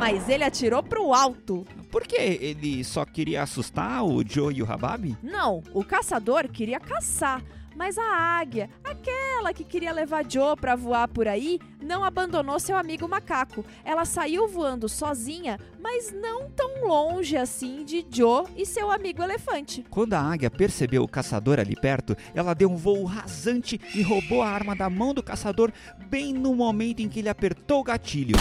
Mas 0.00 0.30
ele 0.30 0.42
atirou 0.42 0.82
pro 0.82 1.12
alto. 1.12 1.66
Por 1.90 2.06
quê? 2.06 2.38
Ele 2.40 2.82
só 2.82 3.04
queria 3.04 3.42
assustar 3.42 4.02
o 4.02 4.26
Joe 4.26 4.54
e 4.54 4.62
o 4.62 4.72
Habab? 4.72 5.14
Não, 5.22 5.62
o 5.74 5.84
caçador 5.84 6.48
queria 6.48 6.80
caçar. 6.80 7.44
Mas 7.76 7.98
a 7.98 8.16
águia, 8.16 8.70
aquela 8.82 9.52
que 9.52 9.62
queria 9.62 9.92
levar 9.92 10.24
Joe 10.26 10.56
para 10.56 10.74
voar 10.74 11.06
por 11.06 11.28
aí, 11.28 11.60
não 11.82 12.02
abandonou 12.02 12.58
seu 12.58 12.78
amigo 12.78 13.06
macaco. 13.06 13.62
Ela 13.84 14.06
saiu 14.06 14.48
voando 14.48 14.88
sozinha, 14.88 15.58
mas 15.78 16.10
não 16.10 16.48
tão 16.48 16.86
longe 16.86 17.36
assim 17.36 17.84
de 17.84 18.02
Joe 18.10 18.46
e 18.56 18.64
seu 18.64 18.90
amigo 18.90 19.22
elefante. 19.22 19.84
Quando 19.90 20.14
a 20.14 20.20
águia 20.20 20.50
percebeu 20.50 21.02
o 21.02 21.08
caçador 21.08 21.60
ali 21.60 21.76
perto, 21.76 22.16
ela 22.34 22.54
deu 22.54 22.70
um 22.70 22.76
voo 22.76 23.04
rasante 23.04 23.78
e 23.94 24.00
roubou 24.00 24.40
a 24.40 24.48
arma 24.48 24.74
da 24.74 24.88
mão 24.88 25.12
do 25.12 25.22
caçador 25.22 25.70
bem 26.08 26.32
no 26.32 26.54
momento 26.54 27.00
em 27.00 27.08
que 27.08 27.18
ele 27.18 27.28
apertou 27.28 27.80
o 27.80 27.84
gatilho. 27.84 28.36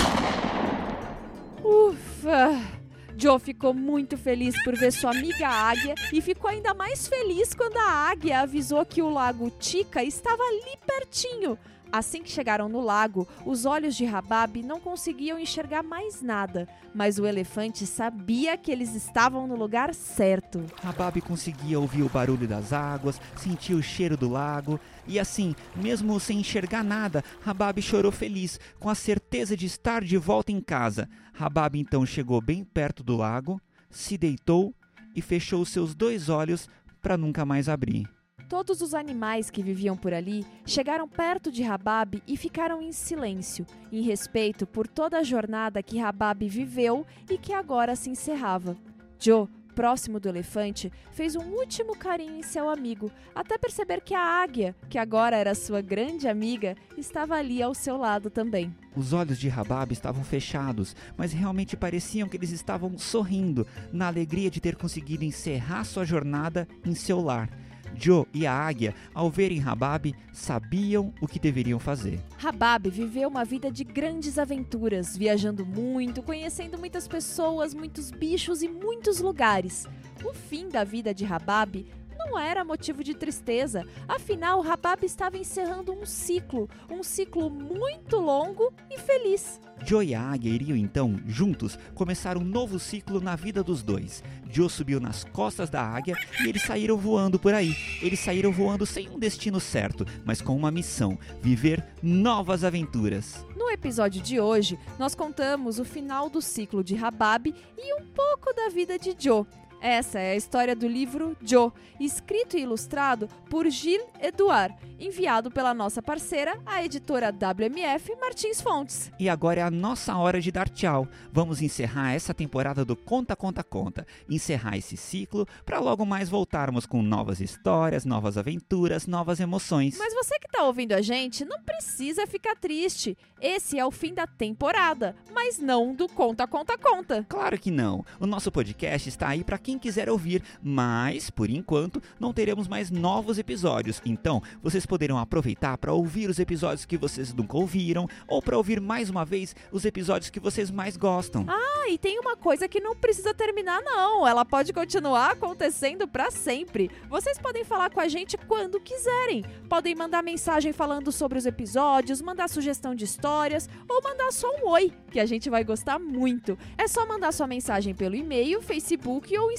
Ufa! 1.63 2.79
Joe 3.17 3.39
ficou 3.39 3.73
muito 3.73 4.17
feliz 4.17 4.55
por 4.63 4.75
ver 4.77 4.93
sua 4.93 5.11
amiga 5.11 5.47
águia 5.47 5.93
e 6.13 6.21
ficou 6.21 6.49
ainda 6.49 6.73
mais 6.73 7.07
feliz 7.07 7.53
quando 7.53 7.75
a 7.75 8.09
águia 8.09 8.41
avisou 8.41 8.85
que 8.85 9.01
o 9.01 9.09
lago 9.09 9.51
Tika 9.51 10.01
estava 10.01 10.41
ali 10.41 10.77
pertinho. 10.87 11.57
Assim 11.91 12.22
que 12.22 12.29
chegaram 12.29 12.69
no 12.69 12.81
lago, 12.81 13.27
os 13.46 13.65
olhos 13.65 13.96
de 13.96 14.05
Rabab 14.05 14.62
não 14.62 14.79
conseguiam 14.79 15.39
enxergar 15.39 15.81
mais 15.81 16.22
nada, 16.22 16.67
mas 16.93 17.17
o 17.17 17.25
elefante 17.25 17.88
sabia 17.88 18.55
que 18.55 18.72
eles 18.72 18.93
estavam 18.93 19.48
no 19.48 19.55
lugar 19.55 19.96
certo. 19.96 20.63
Rabab 20.84 21.19
conseguia 21.22 21.79
ouvir 21.79 22.03
o 22.03 22.10
barulho 22.10 22.48
das 22.48 22.72
águas, 22.72 23.19
sentia 23.36 23.75
o 23.75 23.81
cheiro 23.81 24.15
do 24.15 24.29
lago, 24.29 24.79
e 25.08 25.19
assim, 25.19 25.55
mesmo 25.75 26.19
sem 26.19 26.39
enxergar 26.39 26.84
nada, 26.84 27.24
Rabab 27.41 27.81
chorou 27.81 28.12
feliz, 28.12 28.60
com 28.79 28.89
a 28.89 28.96
certeza 28.96 29.58
de 29.58 29.65
estar 29.65 30.03
de 30.03 30.17
volta 30.17 30.51
em 30.51 30.62
casa. 30.62 31.10
Rabab 31.34 31.75
então 31.79 32.05
chegou 32.05 32.39
bem 32.39 32.63
perto 32.63 33.03
do 33.03 33.17
lago, 33.17 33.60
se 33.89 34.15
deitou 34.15 34.75
e 35.15 35.22
fechou 35.24 35.65
seus 35.65 35.96
dois 35.96 36.29
olhos 36.29 36.69
para 37.01 37.17
nunca 37.17 37.43
mais 37.46 37.67
abrir. 37.67 38.08
Todos 38.48 38.81
os 38.81 38.93
animais 38.93 39.50
que 39.50 39.62
viviam 39.62 39.96
por 39.96 40.13
ali 40.13 40.46
chegaram 40.65 41.08
perto 41.08 41.51
de 41.51 41.62
Rabab 41.62 42.22
e 42.27 42.38
ficaram 42.38 42.81
em 42.81 42.91
silêncio, 42.91 43.65
em 43.91 44.01
respeito 44.01 44.65
por 44.65 44.88
toda 44.88 45.19
a 45.19 45.24
jornada 45.24 45.84
que 45.84 46.00
Rabab 46.00 46.48
viveu 46.48 47.05
e 47.29 47.38
que 47.38 47.53
agora 47.53 47.96
se 47.96 48.10
encerrava. 48.10 48.77
Joe 49.19 49.48
próximo 49.79 50.19
do 50.19 50.27
elefante, 50.27 50.91
fez 51.10 51.38
um 51.38 51.53
último 51.53 51.96
carinho 51.96 52.36
em 52.36 52.43
seu 52.43 52.69
amigo, 52.69 53.10
até 53.34 53.58
perceber 53.58 54.01
que 54.01 54.13
a 54.13 54.22
águia, 54.22 54.75
que 54.89 54.98
agora 54.98 55.38
era 55.38 55.55
sua 55.55 55.79
grande 55.79 56.27
amiga, 56.27 56.75
estava 56.98 57.36
ali 57.36 57.63
ao 57.63 57.74
seu 57.74 57.96
lado 57.96 58.29
também. 58.29 58.75
Os 58.93 59.13
olhos 59.13 59.39
de 59.39 59.48
Rabab 59.48 59.93
estavam 59.93 60.22
fechados, 60.22 60.98
mas 61.15 61.31
realmente 61.31 61.77
pareciam 61.77 62.27
que 62.27 62.36
eles 62.36 62.51
estavam 62.51 62.98
sorrindo, 62.98 63.65
na 63.89 64.08
alegria 64.08 64.51
de 64.51 64.60
ter 64.60 64.75
conseguido 64.75 65.24
encerrar 65.24 65.86
sua 65.86 66.03
jornada 66.03 66.67
em 66.86 66.93
seu 66.93 67.22
lar. 67.22 67.50
Joe 67.96 68.25
e 68.34 68.46
a 68.46 68.53
águia, 68.53 68.93
ao 69.13 69.29
verem 69.29 69.60
Rabab, 69.60 70.15
sabiam 70.34 71.13
o 71.22 71.27
que 71.27 71.39
deveriam 71.39 71.79
fazer. 71.79 72.19
Rabab 72.38 72.89
viveu 72.89 73.29
uma 73.29 73.46
vida 73.46 73.72
de 73.72 73.84
grandes 73.84 74.38
aventuras, 74.38 75.15
viajando 75.15 75.65
muito, 75.65 76.24
conhecendo 76.24 76.77
muitas 76.77 77.08
pessoas, 77.08 77.74
muitos 77.74 78.12
bichos 78.12 78.62
e 78.62 78.67
muitos 78.67 79.19
lugares. 79.19 79.88
O 80.24 80.34
fim 80.34 80.69
da 80.69 80.84
vida 80.84 81.13
de 81.13 81.24
Rabab 81.25 81.86
não 82.19 82.38
era 82.38 82.65
motivo 82.65 83.03
de 83.03 83.15
tristeza, 83.15 83.85
afinal, 84.07 84.59
Rabab 84.61 85.05
estava 85.05 85.38
encerrando 85.38 85.93
um 85.93 86.05
ciclo, 86.05 86.69
um 86.89 87.01
ciclo 87.01 87.49
muito 87.49 88.17
longo 88.17 88.73
e 88.89 88.99
feliz. 88.99 89.59
Joe 89.85 90.05
e 90.05 90.13
a 90.13 90.21
águia 90.21 90.51
iriam 90.51 90.75
então, 90.75 91.17
juntos, 91.25 91.79
começar 91.95 92.38
um 92.38 92.43
novo 92.43 92.77
ciclo 92.77 93.21
na 93.21 93.38
vida 93.38 93.63
dos 93.63 93.81
dois. 93.81 94.21
Joe 94.51 94.69
subiu 94.69 94.99
nas 94.99 95.23
costas 95.23 95.69
da 95.69 95.81
águia 95.81 96.15
e 96.43 96.49
eles 96.49 96.63
saíram 96.63 96.97
voando 96.97 97.39
por 97.39 97.53
aí. 97.53 97.73
Eles 98.01 98.19
saíram 98.19 98.51
voando 98.51 98.85
sem 98.85 99.09
um 99.09 99.17
destino 99.17 99.59
certo, 99.59 100.05
mas 100.25 100.41
com 100.41 100.55
uma 100.55 100.69
missão: 100.69 101.17
viver 101.41 101.85
novas 102.03 102.65
aventuras. 102.65 103.45
No 103.55 103.69
episódio 103.69 104.21
de 104.21 104.39
hoje, 104.39 104.77
nós 104.97 105.15
contamos 105.15 105.79
o 105.79 105.85
final 105.85 106.29
do 106.29 106.41
ciclo 106.41 106.83
de 106.83 106.95
Rabab 106.95 107.55
e 107.77 108.01
um 108.01 108.05
pouco 108.07 108.53
da 108.53 108.67
vida 108.67 108.99
de 108.99 109.15
Joe. 109.17 109.45
Essa 109.81 110.19
é 110.19 110.33
a 110.33 110.36
história 110.36 110.75
do 110.75 110.88
livro 110.88 111.38
Joe, 111.41 111.71
escrito 112.00 112.57
e 112.57 112.62
ilustrado 112.62 113.29
por 113.50 113.69
Gilles 113.69 114.05
Edouard, 114.21 114.75
enviado 115.00 115.50
pela 115.50 115.74
nossa 115.74 116.01
parceira, 116.01 116.59
a 116.65 116.83
editora 116.83 117.31
WMF 117.31 118.13
Martins 118.19 118.62
Fontes. 118.62 119.09
E 119.17 119.29
agora 119.29 119.62
é 119.62 119.63
a 119.63 119.71
nossa 119.71 120.17
hora 120.17 120.41
de 120.41 120.51
dar 120.51 120.67
tchau. 120.67 121.07
Vamos 121.31 121.62
encerrar 121.62 122.13
essa 122.13 122.33
temporada 122.33 122.83
do 122.83 122.95
Conta, 122.95 123.36
Conta, 123.36 123.63
Conta. 123.63 124.05
Encerrar 124.29 124.77
esse 124.77 124.98
ciclo 124.98 125.48
para 125.65 125.79
logo 125.79 126.05
mais 126.05 126.27
voltarmos 126.27 126.86
com 126.86 127.01
novas 127.01 127.39
histórias, 127.39 128.03
novas 128.03 128.38
aventuras, 128.38 129.07
novas 129.07 129.39
emoções. 129.39 129.98
Mas 129.98 130.13
você 130.13 130.38
que 130.39 130.48
está 130.48 130.63
ouvindo 130.63 130.91
a 130.91 131.01
gente, 131.01 131.45
não 131.45 131.62
precisa 131.62 132.27
ficar 132.27 132.55
triste. 132.55 133.17
Esse 133.41 133.79
é 133.79 133.86
o 133.86 133.91
fim 133.91 134.13
da 134.13 134.27
temporada, 134.27 135.15
mas 135.33 135.57
não 135.57 135.95
do 135.95 136.09
Conta, 136.09 136.45
Conta, 136.45 136.77
Conta. 136.77 137.25
Claro 137.29 137.57
que 137.57 137.71
não. 137.71 138.03
O 138.19 138.25
nosso 138.25 138.51
podcast 138.51 139.07
está 139.07 139.29
aí 139.29 139.43
para 139.43 139.57
quem 139.69 139.77
quiser 139.77 140.09
ouvir, 140.09 140.41
mas 140.63 141.29
por 141.29 141.47
enquanto 141.47 142.01
não 142.19 142.33
teremos 142.33 142.67
mais 142.67 142.89
novos 142.89 143.38
episódios. 143.38 144.01
Então, 144.03 144.41
vocês 144.63 144.83
poderão 144.83 145.19
aproveitar 145.19 145.77
para 145.77 145.93
ouvir 145.93 146.27
os 146.27 146.39
episódios 146.39 146.85
que 146.85 146.97
vocês 146.97 147.31
nunca 147.35 147.55
ouviram 147.55 148.07
ou 148.27 148.41
para 148.41 148.57
ouvir 148.57 148.81
mais 148.81 149.11
uma 149.11 149.23
vez 149.23 149.55
os 149.71 149.85
episódios 149.85 150.31
que 150.31 150.39
vocês 150.39 150.71
mais 150.71 150.97
gostam. 150.97 151.45
Ah, 151.47 151.88
e 151.88 151.99
tem 151.99 152.19
uma 152.19 152.35
coisa 152.35 152.67
que 152.67 152.79
não 152.79 152.95
precisa 152.95 153.31
terminar 153.31 153.79
não. 153.83 154.27
Ela 154.27 154.43
pode 154.43 154.73
continuar 154.73 155.33
acontecendo 155.33 156.07
para 156.07 156.31
sempre. 156.31 156.89
Vocês 157.07 157.38
podem 157.38 157.63
falar 157.63 157.91
com 157.91 157.99
a 157.99 158.07
gente 158.07 158.38
quando 158.47 158.79
quiserem. 158.79 159.45
Podem 159.69 159.93
mandar 159.93 160.23
mensagem 160.23 160.73
falando 160.73 161.11
sobre 161.11 161.38
os 161.38 161.45
episódios, 161.45 162.23
mandar 162.23 162.49
sugestão 162.49 162.95
de 162.95 163.05
histórias 163.05 163.69
ou 163.88 164.01
mandar 164.01 164.31
só 164.31 164.47
um 164.63 164.69
oi, 164.69 164.91
que 165.11 165.19
a 165.19 165.27
gente 165.27 165.47
vai 165.47 165.63
gostar 165.63 165.99
muito. 165.99 166.57
É 166.75 166.88
só 166.88 167.05
mandar 167.05 167.31
sua 167.31 167.45
mensagem 167.45 167.93
pelo 167.93 168.15
e-mail, 168.15 168.63
Facebook 168.63 169.38
ou 169.38 169.51
Instagram. 169.51 169.58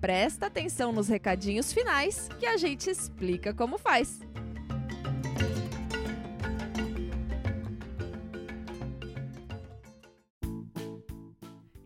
Presta 0.00 0.46
atenção 0.46 0.92
nos 0.92 1.06
recadinhos 1.06 1.72
finais 1.72 2.28
que 2.40 2.46
a 2.46 2.56
gente 2.56 2.90
explica 2.90 3.54
como 3.54 3.78
faz. 3.78 4.20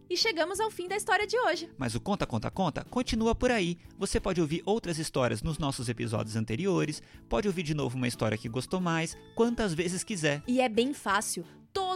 E 0.08 0.18
chegamos 0.18 0.58
ao 0.60 0.70
fim 0.70 0.88
da 0.88 0.96
história 0.96 1.26
de 1.26 1.38
hoje. 1.38 1.68
Mas 1.76 1.94
o 1.94 2.00
Conta, 2.00 2.26
Conta, 2.26 2.50
Conta 2.50 2.86
continua 2.88 3.34
por 3.34 3.50
aí. 3.50 3.76
Você 3.98 4.18
pode 4.18 4.40
ouvir 4.40 4.62
outras 4.64 4.98
histórias 4.98 5.42
nos 5.42 5.58
nossos 5.58 5.90
episódios 5.90 6.36
anteriores, 6.36 7.02
pode 7.28 7.46
ouvir 7.46 7.62
de 7.62 7.74
novo 7.74 7.98
uma 7.98 8.08
história 8.08 8.38
que 8.38 8.48
gostou 8.48 8.80
mais, 8.80 9.14
quantas 9.34 9.74
vezes 9.74 10.02
quiser. 10.02 10.42
E 10.48 10.58
é 10.58 10.70
bem 10.70 10.94
fácil. 10.94 11.44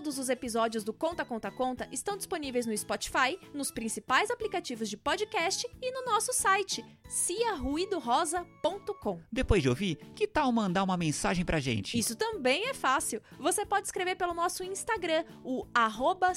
Todos 0.00 0.18
os 0.18 0.30
episódios 0.30 0.82
do 0.82 0.94
Conta 0.94 1.26
Conta 1.26 1.50
Conta 1.50 1.86
estão 1.92 2.16
disponíveis 2.16 2.64
no 2.64 2.74
Spotify, 2.74 3.38
nos 3.52 3.70
principais 3.70 4.30
aplicativos 4.30 4.88
de 4.88 4.96
podcast 4.96 5.68
e 5.78 5.92
no 5.92 6.06
nosso 6.06 6.32
site 6.32 6.82
ciaruidorosa.com. 7.10 9.20
Depois 9.30 9.62
de 9.62 9.68
ouvir, 9.68 9.96
que 10.14 10.26
tal 10.28 10.50
mandar 10.52 10.84
uma 10.84 10.96
mensagem 10.96 11.44
pra 11.44 11.60
gente? 11.60 11.98
Isso 11.98 12.16
também 12.16 12.68
é 12.68 12.74
fácil. 12.74 13.20
Você 13.38 13.66
pode 13.66 13.86
escrever 13.86 14.14
pelo 14.14 14.32
nosso 14.32 14.62
Instagram, 14.62 15.24
o 15.44 15.66
arroba 15.74 16.32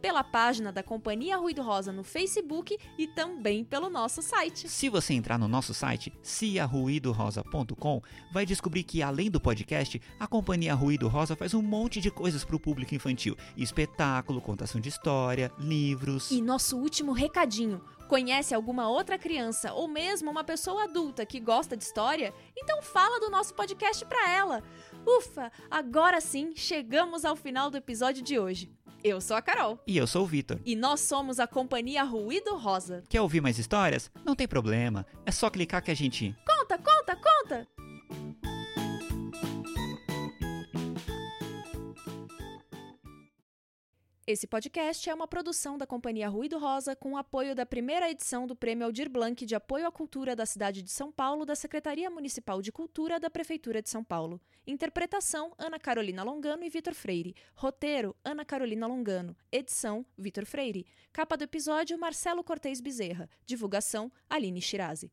pela 0.00 0.24
página 0.24 0.72
da 0.72 0.82
Companhia 0.82 1.36
Ruído 1.36 1.62
Rosa 1.62 1.92
no 1.92 2.02
Facebook 2.02 2.78
e 2.98 3.06
também 3.06 3.62
pelo 3.62 3.90
nosso 3.90 4.22
site. 4.22 4.66
Se 4.68 4.88
você 4.88 5.12
entrar 5.12 5.38
no 5.38 5.46
nosso 5.46 5.74
site, 5.74 6.10
ciaruidorosa.com, 6.22 8.02
vai 8.32 8.46
descobrir 8.46 8.84
que 8.84 9.02
além 9.02 9.30
do 9.30 9.40
podcast, 9.40 10.00
a 10.18 10.26
Companhia 10.26 10.74
Ruído 10.74 11.08
Rosa 11.08 11.36
faz 11.36 11.52
um 11.52 11.60
monte 11.84 12.00
de 12.00 12.10
coisas 12.10 12.44
para 12.44 12.56
o 12.56 12.60
público 12.60 12.94
infantil: 12.94 13.36
espetáculo, 13.56 14.40
contação 14.40 14.80
de 14.80 14.88
história, 14.88 15.52
livros. 15.58 16.30
E 16.30 16.40
nosso 16.40 16.78
último 16.78 17.12
recadinho. 17.12 17.80
Conhece 18.08 18.54
alguma 18.54 18.88
outra 18.88 19.18
criança 19.18 19.72
ou 19.72 19.88
mesmo 19.88 20.30
uma 20.30 20.44
pessoa 20.44 20.84
adulta 20.84 21.24
que 21.24 21.40
gosta 21.40 21.76
de 21.76 21.84
história? 21.84 22.34
Então 22.56 22.82
fala 22.82 23.18
do 23.18 23.30
nosso 23.30 23.54
podcast 23.54 24.04
para 24.04 24.30
ela. 24.30 24.62
Ufa, 25.06 25.50
agora 25.70 26.20
sim 26.20 26.52
chegamos 26.54 27.24
ao 27.24 27.34
final 27.34 27.70
do 27.70 27.78
episódio 27.78 28.22
de 28.22 28.38
hoje. 28.38 28.70
Eu 29.02 29.20
sou 29.20 29.36
a 29.36 29.42
Carol. 29.42 29.78
E 29.86 29.96
eu 29.96 30.06
sou 30.06 30.22
o 30.22 30.26
Vitor. 30.26 30.58
E 30.64 30.76
nós 30.76 31.00
somos 31.00 31.38
a 31.38 31.46
Companhia 31.46 32.02
Ruído 32.04 32.56
Rosa. 32.56 33.02
Quer 33.08 33.20
ouvir 33.20 33.40
mais 33.40 33.58
histórias? 33.58 34.10
Não 34.24 34.34
tem 34.34 34.48
problema. 34.48 35.04
É 35.26 35.30
só 35.30 35.50
clicar 35.50 35.82
que 35.82 35.90
a 35.90 35.94
gente. 35.94 36.34
Conta, 36.46 36.78
conta, 36.78 37.16
conta! 37.16 37.73
Esse 44.26 44.46
podcast 44.46 45.10
é 45.10 45.12
uma 45.12 45.28
produção 45.28 45.76
da 45.76 45.86
Companhia 45.86 46.30
Ruído 46.30 46.58
Rosa 46.58 46.96
com 46.96 47.12
o 47.12 47.16
apoio 47.18 47.54
da 47.54 47.66
primeira 47.66 48.10
edição 48.10 48.46
do 48.46 48.56
Prêmio 48.56 48.86
Aldir 48.86 49.10
Blanc 49.10 49.44
de 49.44 49.54
Apoio 49.54 49.86
à 49.86 49.92
Cultura 49.92 50.34
da 50.34 50.46
cidade 50.46 50.80
de 50.80 50.90
São 50.90 51.12
Paulo 51.12 51.44
da 51.44 51.54
Secretaria 51.54 52.08
Municipal 52.08 52.62
de 52.62 52.72
Cultura 52.72 53.20
da 53.20 53.28
Prefeitura 53.28 53.82
de 53.82 53.90
São 53.90 54.02
Paulo. 54.02 54.40
Interpretação: 54.66 55.52
Ana 55.58 55.78
Carolina 55.78 56.22
Longano 56.22 56.64
e 56.64 56.70
Vitor 56.70 56.94
Freire. 56.94 57.36
Roteiro: 57.54 58.16
Ana 58.24 58.46
Carolina 58.46 58.86
Longano. 58.86 59.36
Edição: 59.52 60.06
Vitor 60.16 60.46
Freire. 60.46 60.86
Capa 61.12 61.36
do 61.36 61.44
episódio: 61.44 61.98
Marcelo 61.98 62.42
Cortez 62.42 62.80
Bezerra. 62.80 63.28
Divulgação: 63.44 64.10
Aline 64.30 64.62
Shirazi. 64.62 65.12